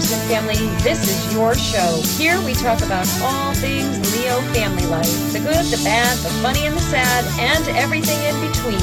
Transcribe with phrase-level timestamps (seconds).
[0.00, 2.00] law family, this is your show.
[2.16, 6.64] Here we talk about all things Leo family life the good, the bad, the funny,
[6.64, 8.80] and the sad, and everything in between.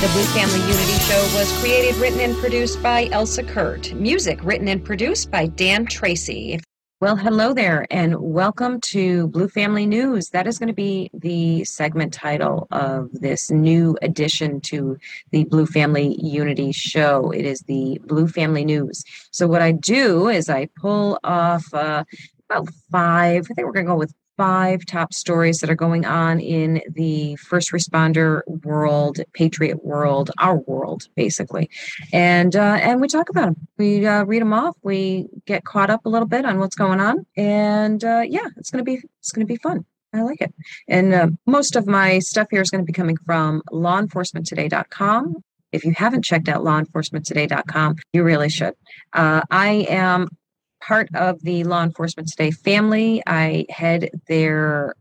[0.00, 3.92] The Blue Family Unity Show was created, written, and produced by Elsa Kurt.
[3.92, 6.58] Music written and produced by Dan Tracy.
[7.00, 10.28] Well, hello there, and welcome to Blue Family News.
[10.28, 14.98] That is going to be the segment title of this new addition to
[15.30, 17.30] the Blue Family Unity Show.
[17.30, 19.02] It is the Blue Family News.
[19.30, 22.04] So, what I do is I pull off uh,
[22.50, 26.06] about five, I think we're going to go with five top stories that are going
[26.06, 31.68] on in the first responder world, patriot world, our world, basically,
[32.10, 33.68] and uh, and we talk about them.
[33.76, 34.78] We uh, read them off.
[34.82, 38.70] We get caught up a little bit on what's going on, and uh, yeah, it's
[38.70, 39.84] gonna be it's gonna be fun.
[40.14, 40.54] I like it.
[40.88, 45.36] And uh, most of my stuff here is going to be coming from lawenforcementtoday.com.
[45.70, 48.74] If you haven't checked out lawenforcementtoday.com, you really should.
[49.12, 50.26] Uh, I am
[50.90, 53.22] part of the Law Enforcement Today family.
[53.24, 54.96] I head their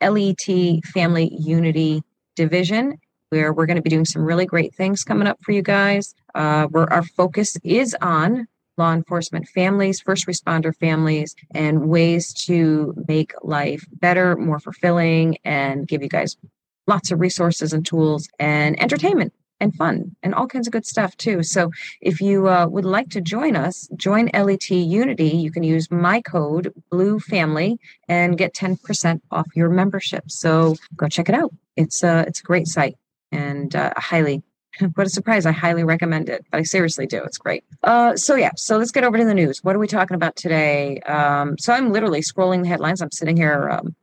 [0.00, 0.46] LET
[0.94, 2.02] Family Unity
[2.36, 2.96] Division,
[3.28, 6.14] where we're going to be doing some really great things coming up for you guys.
[6.34, 8.48] Uh, where our focus is on
[8.78, 15.86] law enforcement families, first responder families, and ways to make life better, more fulfilling, and
[15.86, 16.38] give you guys
[16.86, 21.16] lots of resources and tools and entertainment and fun and all kinds of good stuff
[21.16, 21.42] too.
[21.42, 25.28] So if you uh, would like to join us, join LET Unity.
[25.28, 30.30] You can use my code Blue Family and get ten percent off your membership.
[30.30, 31.52] So go check it out.
[31.76, 32.96] It's a uh, it's a great site
[33.32, 34.42] and uh, highly.
[34.94, 35.46] What a surprise!
[35.46, 37.22] I highly recommend it, but I seriously do.
[37.24, 37.64] It's great.
[37.82, 39.64] Uh, so yeah, so let's get over to the news.
[39.64, 41.00] What are we talking about today?
[41.00, 43.00] Um, so I'm literally scrolling the headlines.
[43.00, 43.96] I'm sitting here um,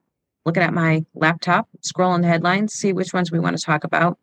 [0.48, 4.18] looking at my laptop, scrolling the headlines, see which ones we want to talk about.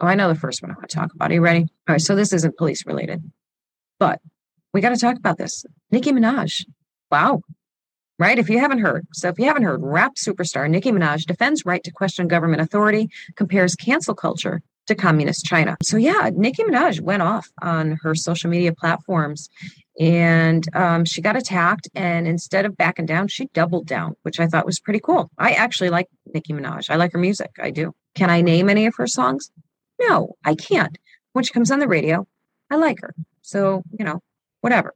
[0.00, 1.30] Oh, I know the first one I want to talk about.
[1.30, 1.62] Are you ready?
[1.88, 2.00] All right.
[2.00, 3.22] So this isn't police related,
[3.98, 4.20] but
[4.72, 5.64] we got to talk about this.
[5.90, 6.66] Nicki Minaj.
[7.10, 7.40] Wow.
[8.18, 8.38] Right?
[8.38, 9.06] If you haven't heard.
[9.12, 13.08] So if you haven't heard, rap superstar Nicki Minaj defends right to question government authority,
[13.36, 15.76] compares cancel culture to communist China.
[15.82, 19.48] So yeah, Nicki Minaj went off on her social media platforms
[19.98, 24.46] and um, she got attacked and instead of backing down she doubled down which i
[24.46, 27.94] thought was pretty cool i actually like nicki minaj i like her music i do
[28.14, 29.50] can i name any of her songs
[30.00, 30.96] no, I can't.
[31.32, 32.26] When she comes on the radio,
[32.70, 33.14] I like her.
[33.42, 34.20] So, you know,
[34.66, 34.92] whatever.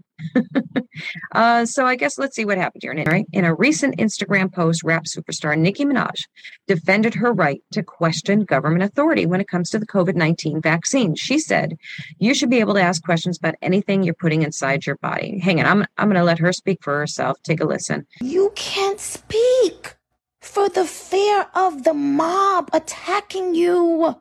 [1.33, 3.25] uh, so I guess let's see what happened here.
[3.33, 6.27] In a recent Instagram post, rap superstar Nicki Minaj
[6.67, 11.15] defended her right to question government authority when it comes to the COVID 19 vaccine.
[11.15, 11.79] She said,
[12.19, 15.39] You should be able to ask questions about anything you're putting inside your body.
[15.39, 17.39] Hang on, I'm, I'm going to let her speak for herself.
[17.45, 18.07] Take a listen.
[18.21, 19.95] You can't speak
[20.41, 24.17] for the fear of the mob attacking you.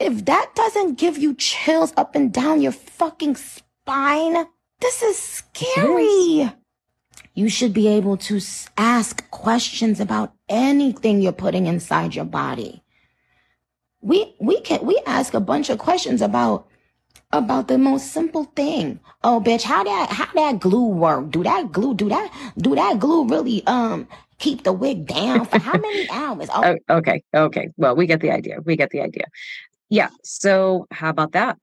[0.00, 4.46] If that doesn't give you chills up and down your fucking spine,
[4.80, 6.50] this is scary.
[7.34, 8.40] You should be able to
[8.78, 12.82] ask questions about anything you're putting inside your body.
[14.00, 16.66] We we can we ask a bunch of questions about
[17.32, 19.00] about the most simple thing.
[19.22, 21.30] Oh, bitch, how that how that glue work?
[21.30, 24.08] Do that glue do that do that glue really um
[24.38, 26.48] keep the wig down for how many hours?
[26.54, 26.76] Oh.
[26.88, 27.68] okay, okay.
[27.76, 28.60] Well, we get the idea.
[28.64, 29.24] We get the idea.
[29.90, 30.10] Yeah.
[30.22, 31.58] So how about that?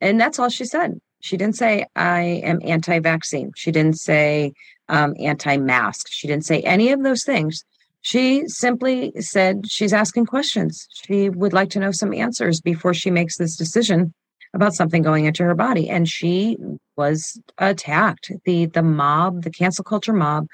[0.00, 1.00] And that's all she said.
[1.20, 3.52] She didn't say, I am anti vaccine.
[3.56, 4.52] She didn't say
[4.88, 6.06] um, anti mask.
[6.10, 7.64] She didn't say any of those things.
[8.02, 10.86] She simply said she's asking questions.
[11.04, 14.14] She would like to know some answers before she makes this decision
[14.54, 15.88] about something going into her body.
[15.88, 16.56] And she
[16.96, 18.32] was attacked.
[18.44, 20.46] The the mob, the cancel culture mob,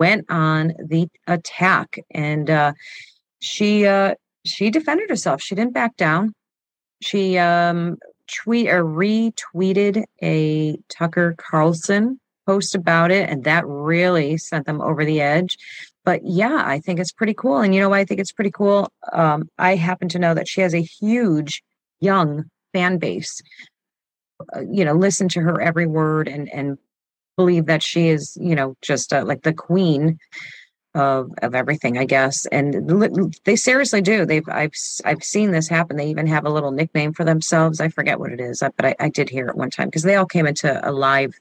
[0.00, 2.72] went on the attack, and uh,
[3.40, 4.14] she uh,
[4.46, 5.42] she defended herself.
[5.42, 6.34] She didn't back down
[7.04, 14.66] she um tweet or retweeted a Tucker Carlson post about it, and that really sent
[14.66, 15.58] them over the edge.
[16.04, 17.58] But yeah, I think it's pretty cool.
[17.58, 18.90] And you know why I think it's pretty cool?
[19.12, 21.62] Um, I happen to know that she has a huge
[22.00, 23.40] young fan base.
[24.54, 26.78] Uh, you know, listen to her every word and and
[27.36, 30.18] believe that she is, you know, just uh, like the queen
[30.94, 32.46] of of everything, I guess.
[32.46, 32.88] And
[33.44, 34.24] they seriously do.
[34.24, 34.74] They've I've
[35.04, 35.96] I've seen this happen.
[35.96, 37.80] They even have a little nickname for themselves.
[37.80, 40.02] I forget what it is, uh, but I, I did hear it one time because
[40.02, 41.34] they all came into a live.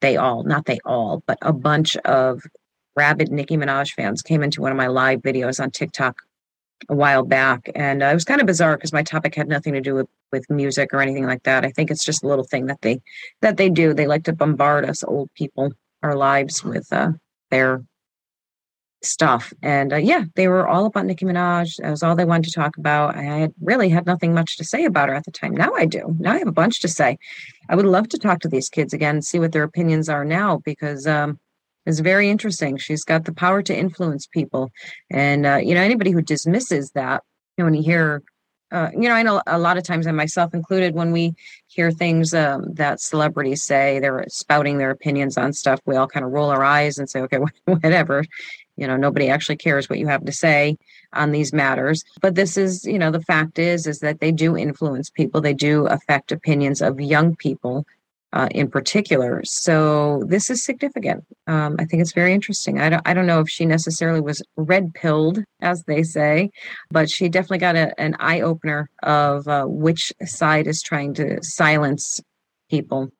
[0.00, 2.42] They all, not they all, but a bunch of
[2.96, 6.22] rabid Nicki Minaj fans came into one of my live videos on TikTok
[6.88, 9.72] a while back, and uh, it was kind of bizarre because my topic had nothing
[9.74, 11.64] to do with with music or anything like that.
[11.64, 13.00] I think it's just a little thing that they
[13.40, 13.94] that they do.
[13.94, 17.12] They like to bombard us old people, our lives with uh,
[17.50, 17.82] their
[19.04, 19.52] stuff.
[19.62, 21.76] And uh, yeah, they were all about Nicki Minaj.
[21.76, 23.16] That was all they wanted to talk about.
[23.16, 25.54] I had really had nothing much to say about her at the time.
[25.54, 26.16] Now I do.
[26.18, 27.18] Now I have a bunch to say.
[27.68, 30.24] I would love to talk to these kids again and see what their opinions are
[30.24, 31.38] now because um,
[31.86, 32.76] it's very interesting.
[32.76, 34.70] She's got the power to influence people.
[35.10, 37.22] And, uh, you know, anybody who dismisses that,
[37.56, 38.22] you know, when you hear
[38.74, 41.34] uh, you know, I know a lot of times, and myself included, when we
[41.68, 46.26] hear things um, that celebrities say, they're spouting their opinions on stuff, we all kind
[46.26, 48.24] of roll our eyes and say, okay, whatever.
[48.76, 50.76] You know, nobody actually cares what you have to say
[51.12, 52.02] on these matters.
[52.20, 55.40] But this is, you know, the fact is, is that they do influence people.
[55.40, 57.86] They do affect opinions of young people
[58.34, 59.42] uh, in particular.
[59.44, 61.24] So this is significant.
[61.46, 62.80] Um, I think it's very interesting.
[62.80, 66.50] I don't, I don't know if she necessarily was red pilled, as they say,
[66.90, 71.38] but she definitely got a, an eye opener of uh, which side is trying to
[71.42, 72.20] silence
[72.68, 73.10] people.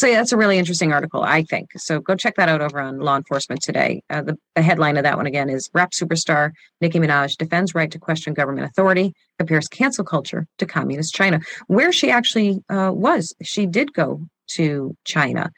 [0.00, 1.72] So yeah, that's a really interesting article, I think.
[1.76, 4.02] So go check that out over on Law Enforcement Today.
[4.08, 7.90] Uh, the, the headline of that one again is "Rap Superstar Nicki Minaj defends right
[7.90, 13.34] to question government authority, compares cancel culture to communist China." Where she actually uh, was,
[13.42, 15.50] she did go to China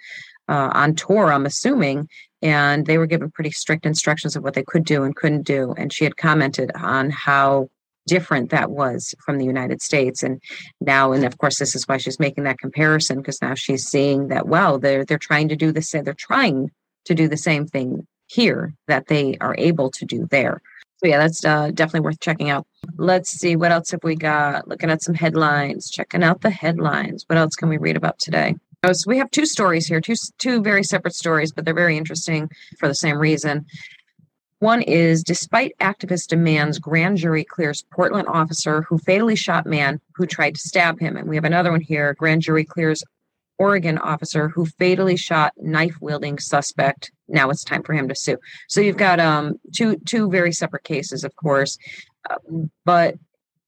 [0.49, 2.09] uh, on tour, I'm assuming,
[2.43, 5.73] and they were given pretty strict instructions of what they could do and couldn't do.
[5.79, 7.69] And she had commented on how
[8.07, 10.23] different that was from the United States.
[10.23, 10.41] And
[10.81, 14.29] now, and of course, this is why she's making that comparison because now she's seeing
[14.29, 16.05] that well, they're they're trying to do the same.
[16.05, 16.71] They're trying
[17.05, 20.61] to do the same thing here that they are able to do there.
[20.99, 22.67] So yeah, that's uh, definitely worth checking out.
[22.97, 24.69] Let's see what else have we got.
[24.69, 27.25] Looking at some headlines, checking out the headlines.
[27.27, 28.55] What else can we read about today?
[28.85, 31.97] Oh, so we have two stories here, two two very separate stories, but they're very
[31.97, 33.67] interesting for the same reason.
[34.63, 40.25] One is despite activist demands, grand jury clears Portland officer who fatally shot man who
[40.25, 41.17] tried to stab him.
[41.17, 42.15] And we have another one here.
[42.15, 43.03] Grand jury clears
[43.59, 47.11] Oregon officer who fatally shot knife wielding suspect.
[47.27, 48.39] Now it's time for him to sue.
[48.69, 51.77] So you've got um, two two very separate cases, of course,
[52.31, 52.37] uh,
[52.85, 53.17] but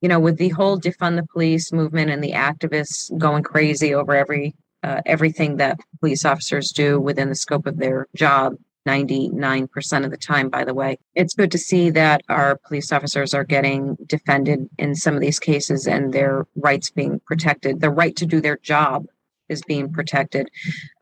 [0.01, 4.15] you know with the whole defund the police movement and the activists going crazy over
[4.15, 4.55] every
[4.85, 8.55] uh, everything that police officers do within the scope of their job
[8.87, 10.99] 99% of the time, by the way.
[11.15, 15.39] It's good to see that our police officers are getting defended in some of these
[15.39, 17.81] cases and their rights being protected.
[17.81, 19.07] The right to do their job
[19.49, 20.49] is being protected.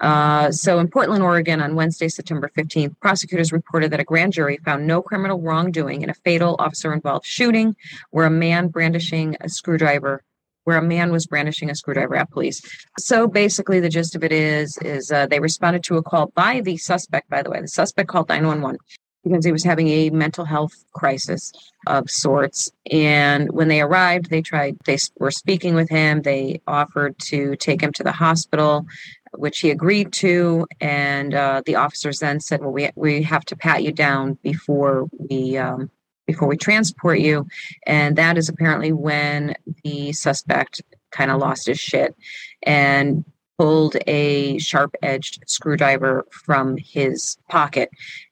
[0.00, 4.58] Uh, so in Portland, Oregon, on Wednesday, September 15th, prosecutors reported that a grand jury
[4.64, 7.76] found no criminal wrongdoing in a fatal officer involved shooting
[8.10, 10.22] where a man brandishing a screwdriver
[10.64, 12.62] where a man was brandishing a screwdriver at police.
[12.98, 16.60] So basically, the gist of it is, is uh, they responded to a call by
[16.60, 17.28] the suspect.
[17.28, 18.78] By the way, the suspect called nine one one
[19.24, 21.52] because he was having a mental health crisis
[21.86, 22.72] of sorts.
[22.90, 24.76] And when they arrived, they tried.
[24.84, 26.22] They were speaking with him.
[26.22, 28.86] They offered to take him to the hospital.
[29.34, 33.56] Which he agreed to, and uh, the officers then said, "Well, we we have to
[33.56, 35.90] pat you down before we um,
[36.32, 37.46] before we transport you.
[37.86, 42.16] And that is apparently when the suspect kind of lost his shit
[42.62, 43.24] and
[43.58, 47.90] pulled a sharp edged screwdriver from his pocket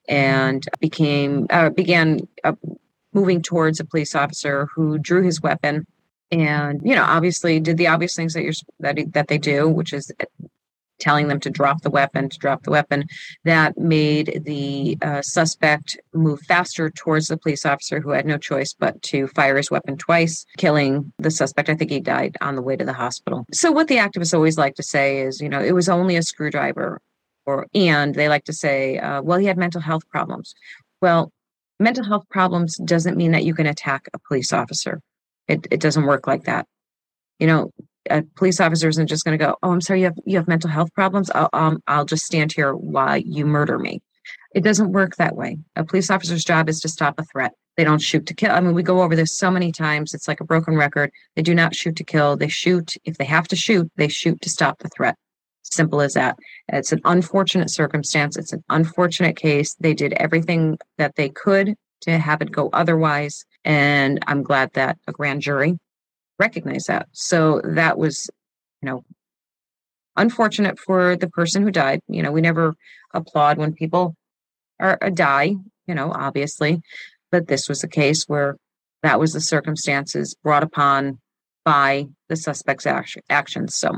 [0.08, 2.54] and became uh, began uh,
[3.12, 5.86] moving towards a police officer who drew his weapon
[6.32, 9.92] and you know obviously did the obvious things that you're that, that they do which
[9.92, 10.10] is
[11.00, 13.06] telling them to drop the weapon, to drop the weapon.
[13.44, 18.72] That made the uh, suspect move faster towards the police officer who had no choice
[18.72, 21.68] but to fire his weapon twice, killing the suspect.
[21.68, 23.46] I think he died on the way to the hospital.
[23.52, 26.22] So, what the activists always like to say is, you know, it was only a
[26.22, 27.00] screwdriver.
[27.46, 30.54] Or, and they like to say, uh, well, he had mental health problems.
[31.00, 31.32] Well,
[31.80, 35.00] mental health problems doesn't mean that you can attack a police officer.
[35.48, 36.66] It, it doesn't work like that.
[37.38, 37.72] You know,
[38.08, 40.48] a police officer isn't just going to go, "Oh, I'm sorry, you have you have
[40.48, 41.30] mental health problems.
[41.30, 44.02] I'll um, I'll just stand here while you murder me."
[44.54, 45.58] It doesn't work that way.
[45.76, 47.52] A police officer's job is to stop a threat.
[47.76, 48.50] They don't shoot to kill.
[48.50, 50.12] I mean, we go over this so many times.
[50.12, 51.10] It's like a broken record.
[51.36, 52.36] They do not shoot to kill.
[52.36, 53.90] They shoot if they have to shoot.
[53.96, 55.16] They shoot to stop the threat.
[55.62, 56.36] Simple as that.
[56.68, 58.36] It's an unfortunate circumstance.
[58.36, 59.74] It's an unfortunate case.
[59.78, 63.44] They did everything that they could to have it go otherwise.
[63.64, 65.78] And I'm glad that a grand jury
[66.40, 67.06] recognize that.
[67.12, 68.28] So that was,
[68.82, 69.04] you know,
[70.16, 72.00] unfortunate for the person who died.
[72.08, 72.74] You know, we never
[73.14, 74.16] applaud when people
[74.80, 75.54] are uh, die,
[75.86, 76.80] you know, obviously,
[77.30, 78.56] but this was a case where
[79.02, 81.20] that was the circumstances brought upon
[81.64, 82.86] by the suspect's
[83.28, 83.76] actions.
[83.76, 83.90] So,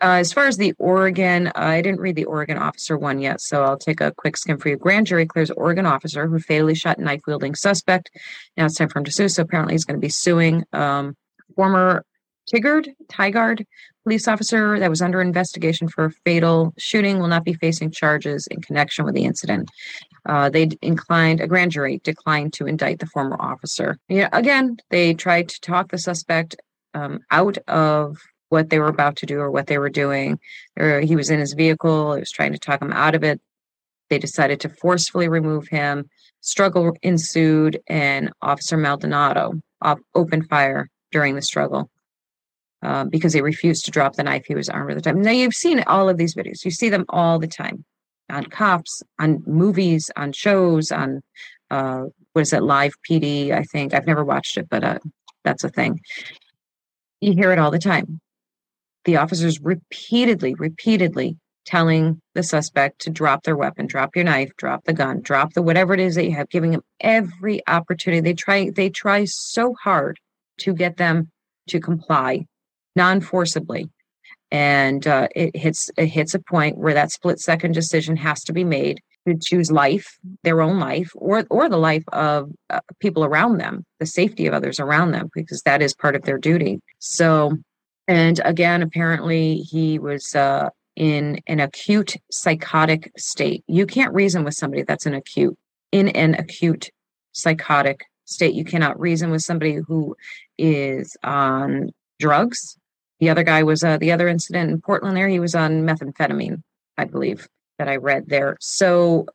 [0.00, 3.64] uh, as far as the Oregon, I didn't read the Oregon officer one yet, so
[3.64, 4.76] I'll take a quick skim for you.
[4.76, 8.10] Grand jury clears Oregon officer who fatally shot knife wielding suspect.
[8.56, 9.28] Now it's time for him to sue.
[9.28, 11.16] So apparently he's going to be suing um,
[11.54, 12.04] former
[12.52, 13.64] Tigard, Tigard,
[14.02, 18.46] police officer that was under investigation for a fatal shooting, will not be facing charges
[18.50, 19.68] in connection with the incident.
[20.26, 23.98] Uh, they inclined a grand jury declined to indict the former officer.
[24.08, 26.56] Yeah, again, they tried to talk the suspect
[26.94, 30.38] um, out of what they were about to do or what they were doing.
[30.76, 32.14] Or he was in his vehicle.
[32.14, 33.40] It was trying to talk him out of it.
[34.08, 36.10] They decided to forcefully remove him.
[36.40, 39.60] Struggle ensued, and Officer Maldonado
[40.14, 41.90] opened fire during the struggle.
[42.82, 45.20] Uh, because he refused to drop the knife he was armed at the time.
[45.20, 46.64] Now you've seen all of these videos.
[46.64, 47.84] You see them all the time
[48.30, 51.20] on cops, on movies, on shows, on
[51.70, 53.52] uh, what is it, live PD?
[53.52, 54.98] I think I've never watched it, but uh,
[55.44, 56.00] that's a thing.
[57.20, 58.20] You hear it all the time.
[59.04, 61.36] The officers repeatedly, repeatedly
[61.66, 65.62] telling the suspect to drop their weapon, drop your knife, drop the gun, drop the
[65.62, 68.20] whatever it is that you have, giving them every opportunity.
[68.20, 70.18] They try, they try so hard
[70.60, 71.30] to get them
[71.68, 72.46] to comply
[72.96, 73.90] non-forcibly.
[74.52, 78.52] And uh, it hits it hits a point where that split second decision has to
[78.52, 83.24] be made to choose life their own life or or the life of uh, people
[83.24, 86.80] around them the safety of others around them because that is part of their duty.
[86.98, 87.56] So
[88.08, 93.62] and again apparently he was uh, in an acute psychotic state.
[93.68, 95.56] You can't reason with somebody that's an acute
[95.92, 96.90] in an acute
[97.32, 98.54] psychotic state.
[98.54, 100.16] You cannot reason with somebody who
[100.60, 102.76] is on drugs
[103.20, 106.62] the other guy was uh, the other incident in Portland there, he was on methamphetamine,
[106.96, 107.46] I believe,
[107.78, 108.56] that I read there.
[108.60, 109.26] So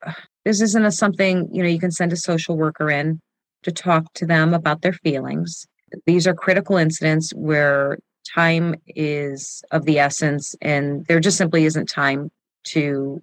[0.44, 3.22] this isn't a something, you know, you can send a social worker in
[3.64, 5.68] to talk to them about their feelings.
[6.06, 8.00] These are critical incidents where
[8.34, 12.32] time is of the essence and there just simply isn't time
[12.66, 13.22] to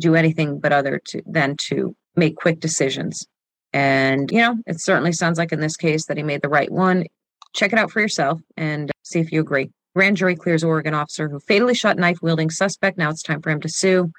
[0.00, 3.24] do anything but other to than to make quick decisions.
[3.72, 6.70] And you know, it certainly sounds like in this case that he made the right
[6.70, 7.06] one.
[7.54, 9.70] Check it out for yourself and see if you agree.
[9.94, 12.96] Grand jury clears Oregon officer who fatally shot knife wielding suspect.
[12.96, 14.10] Now it's time for him to sue.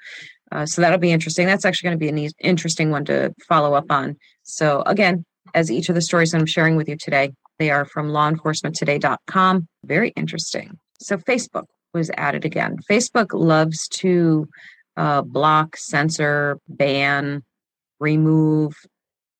[0.52, 1.46] Uh, so that'll be interesting.
[1.46, 4.16] That's actually going to be an e- interesting one to follow up on.
[4.44, 8.10] So again, as each of the stories I'm sharing with you today, they are from
[8.10, 9.68] lawenforcementtoday.com.
[9.84, 10.78] Very interesting.
[11.00, 12.76] So Facebook was added again.
[12.90, 14.48] Facebook loves to
[14.96, 17.42] uh, block, censor, ban,
[18.00, 18.74] remove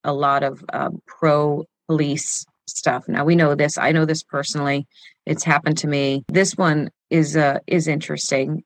[0.04, 3.04] a lot of uh, pro police stuff.
[3.08, 3.78] Now we know this.
[3.78, 4.86] I know this personally.
[5.26, 6.24] It's happened to me.
[6.28, 8.62] This one is uh, is interesting.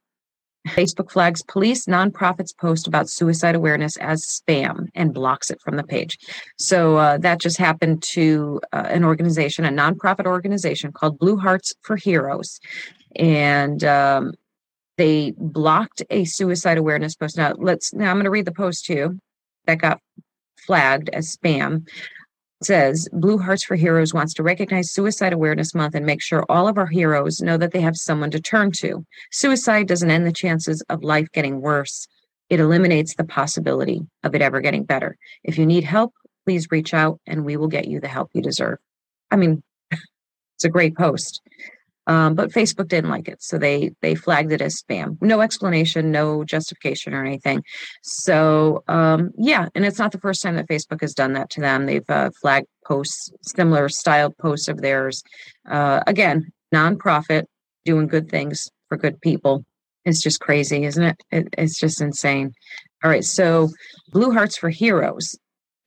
[0.69, 5.85] Facebook flags police nonprofits post about suicide awareness as spam and blocks it from the
[5.85, 6.19] page.
[6.59, 11.75] So uh, that just happened to uh, an organization, a nonprofit organization called Blue Hearts
[11.83, 12.61] for Heroes,
[13.17, 14.35] and um,
[14.97, 17.37] they blocked a suicide awareness post.
[17.37, 17.95] Now let's.
[17.95, 19.19] Now I'm going to read the post to you
[19.67, 20.01] that got
[20.67, 21.87] flagged as spam
[22.63, 26.69] says Blue Hearts for Heroes wants to recognize Suicide Awareness Month and make sure all
[26.69, 29.05] of our heroes know that they have someone to turn to.
[29.31, 32.09] Suicide doesn't end the chances of life getting worse,
[32.51, 35.17] it eliminates the possibility of it ever getting better.
[35.45, 36.15] If you need help,
[36.47, 38.79] please reach out and we will get you the help you deserve.
[39.31, 41.43] I mean, it's a great post.
[42.09, 45.21] Um, but Facebook didn't like it, so they they flagged it as spam.
[45.21, 47.63] No explanation, no justification or anything.
[48.03, 51.61] So um, yeah, and it's not the first time that Facebook has done that to
[51.61, 51.85] them.
[51.85, 55.23] They've uh, flagged posts, similar style posts of theirs.
[55.71, 57.45] Uh, again, nonprofit
[57.85, 59.65] doing good things for good people.
[60.07, 61.23] It's just crazy, isn't it?
[61.31, 61.49] it?
[61.59, 62.55] It's just insane.
[63.05, 63.69] All right, so
[64.13, 65.37] Blue Hearts for Heroes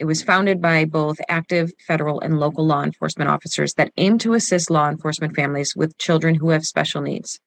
[0.02, 4.34] it was founded by both active federal and local law enforcement officers that aim to
[4.34, 7.40] assist law enforcement families with children who have special needs.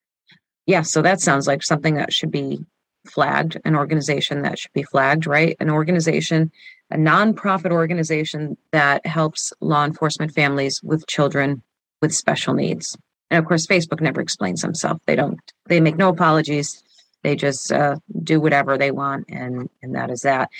[0.65, 2.59] Yeah, so that sounds like something that should be
[3.05, 5.57] flagged, an organization that should be flagged, right?
[5.59, 6.49] An organization,
[6.91, 11.61] a nonprofit organization that helps law enforcement families with children
[12.01, 12.97] with special needs.
[13.29, 15.01] And of course, Facebook never explains themselves.
[15.07, 16.81] They don't, they make no apologies.
[17.21, 20.51] They just uh, do whatever they want, and and that is that.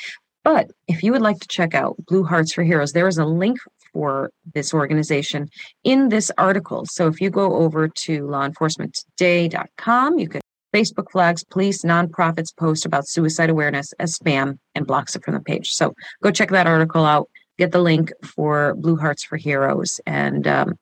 [0.46, 3.26] But if you would like to check out Blue Hearts for Heroes, there is a
[3.26, 3.58] link
[3.92, 5.50] for this organization
[5.84, 6.86] in this article.
[6.86, 13.08] So if you go over to lawenforcementtoday.com, you can Facebook flags police nonprofits post about
[13.08, 15.72] suicide awareness as spam and blocks it from the page.
[15.72, 17.28] So go check that article out.
[17.58, 20.76] Get the link for Blue Hearts for Heroes and um,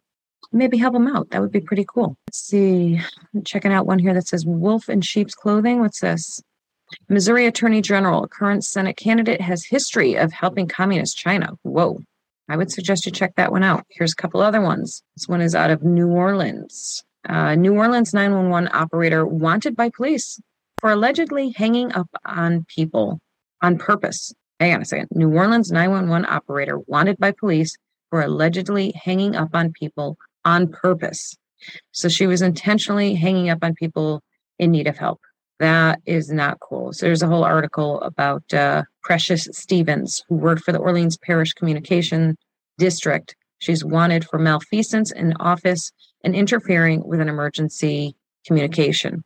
[0.52, 1.30] maybe help them out.
[1.30, 2.18] That would be pretty cool.
[2.28, 3.00] Let's see.
[3.34, 5.80] I'm checking out one here that says wolf in sheep's clothing.
[5.80, 6.42] What's this?
[7.10, 11.52] Missouri Attorney General, current Senate candidate, has history of helping communist China.
[11.64, 12.00] Whoa.
[12.50, 13.86] I would suggest you check that one out.
[13.90, 15.02] Here's a couple other ones.
[15.16, 17.04] This one is out of New Orleans.
[17.28, 20.42] Uh, New Orleans 911 operator wanted by police
[20.80, 23.22] for allegedly hanging up on people
[23.62, 24.34] on purpose.
[24.60, 25.08] Hang on a second.
[25.12, 27.78] New Orleans 911 operator wanted by police
[28.10, 31.36] for allegedly hanging up on people on purpose.
[31.92, 34.22] So she was intentionally hanging up on people
[34.60, 35.22] in need of help.
[35.60, 36.94] That is not cool.
[36.94, 41.54] So there's a whole article about uh, Precious Stevens, who worked for the Orleans Parish
[41.54, 42.38] Communication
[42.78, 43.36] District.
[43.60, 45.92] She's wanted for malfeasance in office
[46.24, 49.24] and interfering with an emergency communication.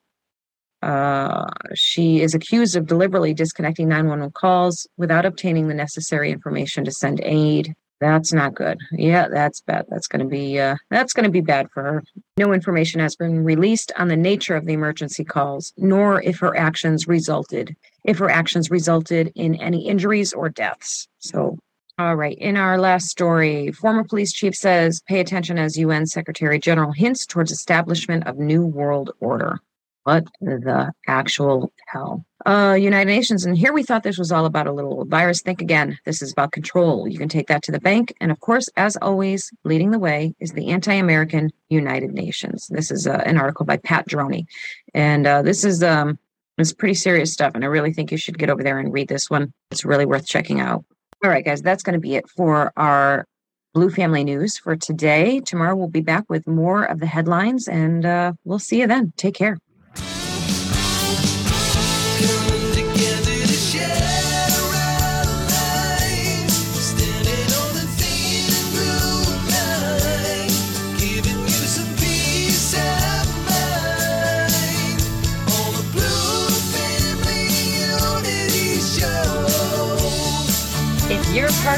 [0.84, 6.92] Uh, she is accused of deliberately disconnecting 911 calls without obtaining the necessary information to
[6.92, 7.74] send aid.
[8.00, 8.80] That's not good.
[8.92, 9.86] Yeah, that's bad.
[9.89, 12.04] That's going to be uh, that's going to be bad for her.
[12.38, 16.56] No information has been released on the nature of the emergency calls, nor if her
[16.56, 21.08] actions resulted if her actions resulted in any injuries or deaths.
[21.20, 21.58] So,
[21.98, 22.38] all right.
[22.38, 27.25] In our last story, former police chief says pay attention as UN Secretary General hints
[27.25, 29.60] towards establishment of new world order.
[30.08, 32.24] What the actual hell?
[32.46, 33.44] Uh, United Nations.
[33.44, 35.42] And here we thought this was all about a little virus.
[35.42, 36.00] Think again.
[36.06, 37.10] This is about control.
[37.10, 38.14] You can take that to the bank.
[38.22, 42.68] And of course, as always, leading the way is the anti American United Nations.
[42.68, 44.46] This is uh, an article by Pat Droney.
[44.94, 45.84] And uh, this is.
[45.84, 46.18] Um,
[46.58, 49.10] it's pretty serious stuff, and I really think you should get over there and read
[49.10, 49.54] this one.
[49.70, 50.86] It's really worth checking out.
[51.24, 53.28] All right, guys, that's going to be it for our
[53.76, 55.40] Blue Family News for today.
[55.42, 59.14] Tomorrow we'll be back with more of the headlines, and uh, we'll see you then.
[59.18, 59.60] Take care.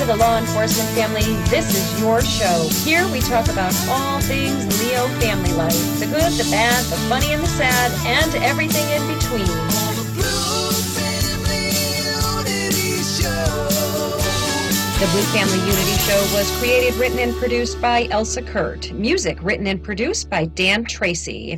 [0.09, 2.67] The law enforcement family, this is your show.
[2.83, 7.31] Here we talk about all things Leo family life the good, the bad, the funny,
[7.31, 9.45] and the sad, and everything in between.
[14.99, 18.91] The Blue Family Unity Show was created, written, and produced by Elsa Kurt.
[18.91, 21.55] Music written and produced by Dan Tracy.